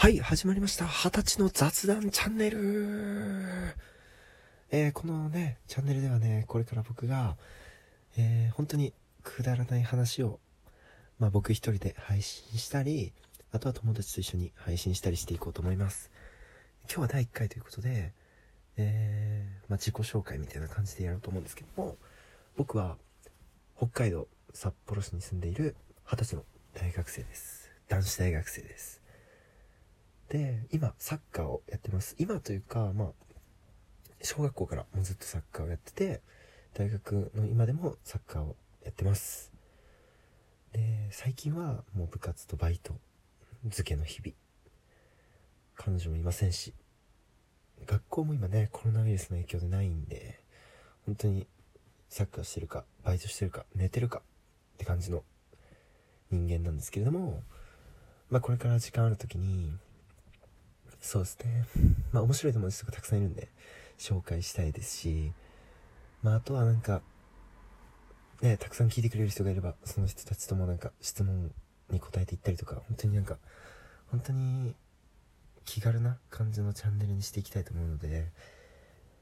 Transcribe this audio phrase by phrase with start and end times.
[0.00, 0.86] はい、始まりました。
[0.86, 3.76] 二十歳の雑談チャンネル。
[4.70, 7.36] えー、このね、チャンネルではね、これから僕が、
[8.16, 10.40] えー、本当にくだらない話を、
[11.18, 13.12] まあ僕一人で配信したり、
[13.52, 16.10] あとは友達と一緒に配信したりしていこうと思います。
[16.84, 18.14] 今日は第1回ということで、
[18.78, 21.98] えー、まあ自己紹介みたいな感じでやろうと思うんですけども、
[22.56, 22.96] 僕は
[23.76, 25.76] 北海道札幌市に住んでいる
[26.10, 27.70] 二十歳の大学生です。
[27.86, 29.00] 男子大学生です。
[30.30, 32.14] で、今、サッカーをやってます。
[32.16, 33.08] 今というか、まあ、
[34.22, 36.22] 小学校からもうずっとサッカーをやってて、
[36.72, 39.52] 大学の今でもサッカーをやってます。
[40.72, 42.94] で、最近はもう部活とバイト
[43.64, 44.32] 漬けの日々。
[45.74, 46.74] 彼女もいませんし、
[47.84, 50.38] 学校も今ね、コロナウイルスの影響でないんで、
[51.06, 51.48] 本当に
[52.08, 54.22] サッカーしてるか、バイトしてるか、寝てるかっ
[54.78, 55.24] て感じの
[56.30, 57.42] 人間なんですけれども、
[58.30, 59.72] まあこれから時間ある時に、
[61.00, 61.66] そうですね。
[62.12, 63.48] まあ面白い友達とかたくさんいるんで、
[63.98, 65.32] 紹介したいですし、
[66.22, 67.02] まああとはなんか、
[68.42, 71.52] ね、たくさん聞いてくれる人がいれば、その人たちともなんか質問
[71.90, 73.38] に答えていったりとか、本当になんか、
[74.10, 74.74] 本当に
[75.64, 78.28] 気軽な感じのチャンネルにしていきたいと思うので、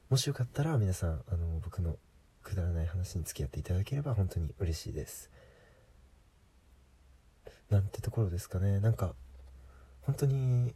[0.09, 1.97] もしよかったら皆さん、あの、僕の
[2.41, 5.29] くだらない話に付き合っていただければ本当に嬉しいです。
[7.69, 8.79] なんてところですかね。
[8.79, 9.13] なんか、
[10.01, 10.73] 本当に、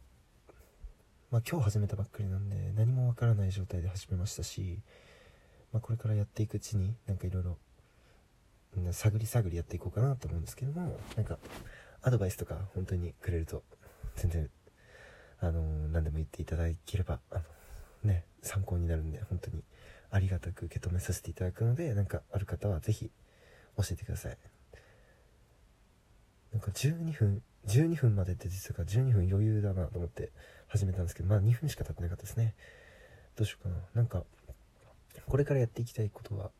[1.34, 4.78] まあ今日始めたばっかりなんで何もわからない状態で始めましたし、
[5.72, 7.56] まあこれからやっていくうちになんかいろいろ
[8.92, 11.38] 探り探りやっていこうかなと思うんですけども、なんか
[12.02, 13.64] アドバイスとか本当にくれると
[14.14, 14.48] 全然、
[15.40, 17.34] あの何でも言っていただければ、あ
[18.04, 19.64] の、ね、参考になるんで本当に
[20.12, 23.10] ありがたく受け止めさせていただくので、なんかある方はぜひ
[23.76, 24.38] 教えてください。
[26.52, 30.30] なんか12分、12分までって実は12分余裕だなと思って
[30.68, 32.54] 始めたんですけど、まあ2分しか経ってなかったですね。
[33.36, 33.76] どうしようかな。
[33.94, 34.24] なんか、
[35.26, 36.50] これからやっていきたいことは、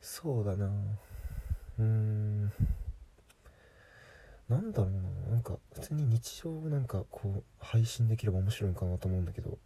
[0.00, 2.52] そうだなうーん、
[4.48, 5.30] なんだろうな。
[5.32, 9.58] なんか、普通に日常をなんかこう、配信できれば面白いのかなと思うんだけど、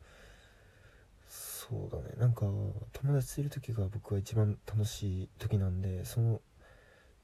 [1.28, 2.14] そうだね。
[2.18, 2.46] なんか、
[2.92, 6.40] 友達といる時が僕は一番楽しい時なんで、その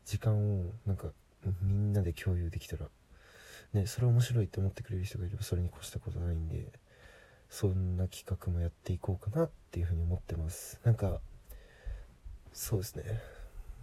[0.05, 1.13] 時間をなんか
[1.63, 2.87] みんなで共有できたら
[3.73, 6.73] ねそれ面白いって思ってくれる人がいればそれに越したことないんで
[7.49, 10.81] そんな企画もやっていこうかなっていうふうに思ってます。
[10.85, 11.21] なんか
[12.53, 13.21] そうですね。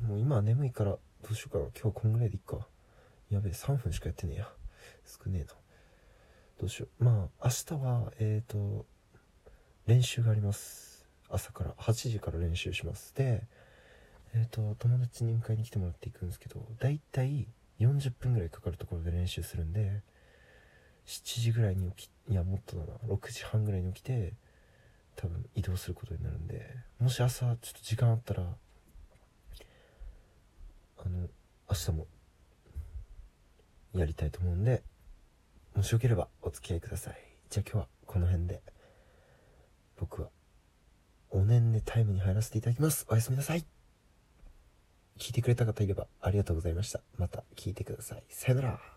[0.05, 0.99] もう今は眠いからど
[1.31, 1.65] うしようかな。
[1.79, 2.65] 今日こんぐらいでいっか。
[3.29, 4.49] やべえ3分しかやってねえや。
[5.05, 5.53] 少ねえな
[6.59, 7.03] どうしよう。
[7.03, 8.85] まあ明日はえっ、ー、と
[9.85, 11.05] 練習があります。
[11.29, 11.71] 朝から。
[11.71, 13.13] 8時から練習します。
[13.15, 13.43] で
[14.33, 17.47] えっ、と友達に迎えに来てもらっていくんですけどだいたい
[17.79, 20.01] 40分ぐらいかかるところで練習するんで
[21.05, 22.93] 7時ぐらいに起きいやもっとだな。
[23.07, 24.33] 6時半ぐらいに起きて
[25.15, 26.65] 多分移動することになるんで
[26.99, 31.27] もし朝ちょっと時間あったらあの
[31.69, 32.07] 明日も
[33.93, 34.83] やりたいと思うんで
[35.75, 37.17] もしよければお付き合いください。
[37.49, 38.61] じゃあ今日はこの辺で
[39.95, 40.29] 僕は
[41.29, 43.05] おねんねタイムに入らせていただきます。
[43.09, 43.76] おやすみなさい。
[45.17, 47.01] 聞いてくれた方いればありがとうございました。
[47.17, 48.23] また聞いてください。
[48.29, 48.96] さよなら。